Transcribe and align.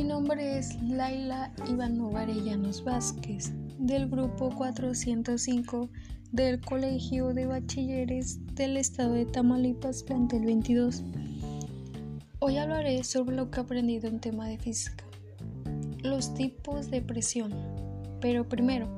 nombre 0.00 0.58
es 0.58 0.80
Laila 0.82 1.52
Ivanova 1.68 2.22
Arellanos 2.22 2.82
Vázquez, 2.82 3.52
del 3.78 4.08
grupo 4.08 4.48
405 4.56 5.90
del 6.32 6.60
Colegio 6.62 7.34
de 7.34 7.44
Bachilleres 7.44 8.40
del 8.54 8.78
Estado 8.78 9.12
de 9.12 9.26
Tamaulipas, 9.26 10.02
plantel 10.02 10.46
22. 10.46 11.04
Hoy 12.38 12.56
hablaré 12.56 13.04
sobre 13.04 13.36
lo 13.36 13.50
que 13.50 13.60
he 13.60 13.62
aprendido 13.62 14.08
en 14.08 14.18
tema 14.18 14.48
de 14.48 14.56
física. 14.56 15.04
Los 16.02 16.32
tipos 16.32 16.90
de 16.90 17.02
presión. 17.02 17.52
Pero 18.20 18.48
primero, 18.48 18.88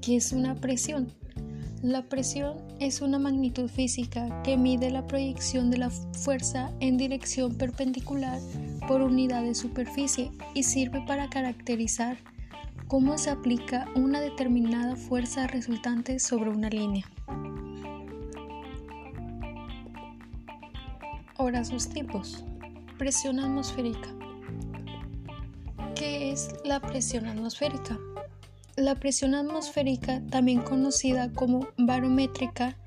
¿qué 0.00 0.16
es 0.16 0.32
una 0.32 0.54
presión? 0.54 1.12
La 1.82 2.02
presión 2.02 2.58
es 2.78 3.02
una 3.02 3.18
magnitud 3.18 3.68
física 3.68 4.40
que 4.44 4.56
mide 4.56 4.88
la 4.92 5.04
proyección 5.04 5.68
de 5.68 5.78
la 5.78 5.90
fuerza 5.90 6.70
en 6.78 6.96
dirección 6.96 7.56
perpendicular 7.56 8.38
por 8.86 9.02
unidad 9.02 9.42
de 9.42 9.56
superficie 9.56 10.30
y 10.54 10.62
sirve 10.62 11.02
para 11.08 11.28
caracterizar 11.28 12.18
cómo 12.86 13.18
se 13.18 13.30
aplica 13.30 13.88
una 13.96 14.20
determinada 14.20 14.94
fuerza 14.94 15.48
resultante 15.48 16.20
sobre 16.20 16.50
una 16.50 16.70
línea. 16.70 17.04
Ahora 21.36 21.64
sus 21.64 21.88
tipos. 21.88 22.44
Presión 22.96 23.40
atmosférica. 23.40 24.08
¿Qué 25.96 26.30
es 26.30 26.54
la 26.64 26.78
presión 26.78 27.26
atmosférica? 27.26 27.98
La 28.76 28.94
presión 28.94 29.34
atmosférica, 29.34 30.22
también 30.30 30.62
conocida 30.62 31.30
como 31.30 31.68
barométrica, 31.76 32.78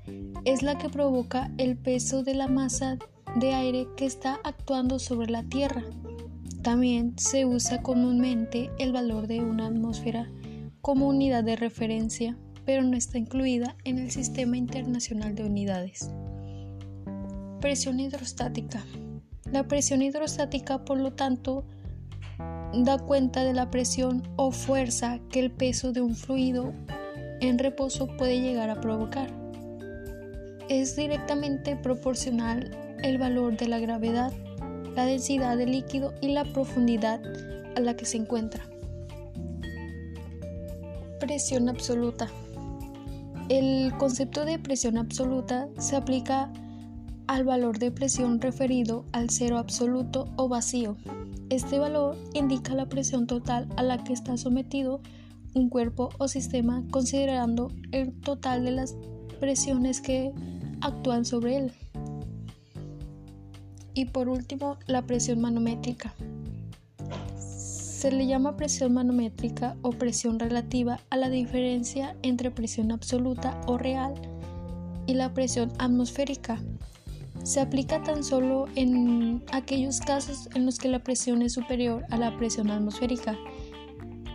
es 0.44 0.64
la 0.64 0.76
que 0.78 0.88
provoca 0.88 1.52
el 1.58 1.76
peso 1.76 2.24
de 2.24 2.34
la 2.34 2.48
masa 2.48 2.98
de 3.36 3.54
aire 3.54 3.86
que 3.96 4.04
está 4.04 4.40
actuando 4.42 4.98
sobre 4.98 5.30
la 5.30 5.44
Tierra. 5.44 5.84
También 6.62 7.16
se 7.16 7.46
usa 7.46 7.82
comúnmente 7.82 8.68
el 8.80 8.92
valor 8.92 9.28
de 9.28 9.40
una 9.40 9.68
atmósfera 9.68 10.28
como 10.80 11.06
unidad 11.06 11.44
de 11.44 11.54
referencia, 11.54 12.36
pero 12.64 12.82
no 12.82 12.96
está 12.96 13.18
incluida 13.18 13.76
en 13.84 13.98
el 13.98 14.10
Sistema 14.10 14.56
Internacional 14.56 15.36
de 15.36 15.44
Unidades. 15.44 16.10
Presión 17.60 18.00
hidrostática. 18.00 18.84
La 19.52 19.68
presión 19.68 20.02
hidrostática, 20.02 20.84
por 20.84 20.98
lo 20.98 21.12
tanto, 21.12 21.64
da 22.72 22.98
cuenta 22.98 23.44
de 23.44 23.52
la 23.52 23.70
presión 23.70 24.22
o 24.36 24.50
fuerza 24.50 25.18
que 25.30 25.40
el 25.40 25.50
peso 25.50 25.92
de 25.92 26.00
un 26.00 26.14
fluido 26.14 26.72
en 27.40 27.58
reposo 27.58 28.08
puede 28.16 28.40
llegar 28.40 28.70
a 28.70 28.80
provocar. 28.80 29.30
Es 30.68 30.96
directamente 30.96 31.76
proporcional 31.76 32.70
el 33.02 33.18
valor 33.18 33.56
de 33.56 33.68
la 33.68 33.78
gravedad, 33.78 34.32
la 34.94 35.06
densidad 35.06 35.56
del 35.56 35.72
líquido 35.72 36.14
y 36.20 36.28
la 36.28 36.44
profundidad 36.44 37.20
a 37.76 37.80
la 37.80 37.94
que 37.94 38.04
se 38.04 38.16
encuentra. 38.16 38.64
Presión 41.20 41.68
absoluta. 41.68 42.28
El 43.48 43.92
concepto 43.96 44.44
de 44.44 44.58
presión 44.58 44.98
absoluta 44.98 45.68
se 45.78 45.94
aplica 45.94 46.52
al 47.26 47.44
valor 47.44 47.78
de 47.78 47.90
presión 47.90 48.40
referido 48.40 49.04
al 49.12 49.30
cero 49.30 49.58
absoluto 49.58 50.28
o 50.36 50.48
vacío. 50.48 50.96
Este 51.50 51.78
valor 51.78 52.16
indica 52.34 52.74
la 52.74 52.88
presión 52.88 53.26
total 53.26 53.68
a 53.76 53.82
la 53.82 54.02
que 54.02 54.12
está 54.12 54.36
sometido 54.36 55.00
un 55.54 55.68
cuerpo 55.68 56.10
o 56.18 56.28
sistema 56.28 56.84
considerando 56.90 57.72
el 57.92 58.12
total 58.20 58.64
de 58.64 58.72
las 58.72 58.96
presiones 59.40 60.00
que 60.00 60.32
actúan 60.80 61.24
sobre 61.24 61.56
él. 61.56 61.72
Y 63.94 64.06
por 64.06 64.28
último, 64.28 64.76
la 64.86 65.02
presión 65.02 65.40
manométrica. 65.40 66.14
Se 67.38 68.12
le 68.12 68.26
llama 68.26 68.56
presión 68.56 68.92
manométrica 68.92 69.76
o 69.80 69.90
presión 69.90 70.38
relativa 70.38 71.00
a 71.08 71.16
la 71.16 71.30
diferencia 71.30 72.14
entre 72.22 72.50
presión 72.50 72.92
absoluta 72.92 73.58
o 73.66 73.78
real 73.78 74.14
y 75.06 75.14
la 75.14 75.32
presión 75.32 75.72
atmosférica. 75.78 76.60
Se 77.46 77.60
aplica 77.60 78.02
tan 78.02 78.24
solo 78.24 78.66
en 78.74 79.40
aquellos 79.52 80.00
casos 80.00 80.48
en 80.56 80.66
los 80.66 80.80
que 80.80 80.88
la 80.88 80.98
presión 80.98 81.42
es 81.42 81.52
superior 81.52 82.04
a 82.10 82.16
la 82.16 82.36
presión 82.36 82.72
atmosférica. 82.72 83.38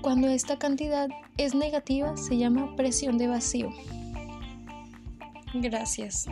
Cuando 0.01 0.29
esta 0.29 0.57
cantidad 0.57 1.09
es 1.35 1.53
negativa 1.53 2.15
se 2.15 2.37
llama 2.37 2.73
presión 2.77 3.17
de 3.17 3.27
vacío. 3.27 3.69
Gracias. 5.55 6.25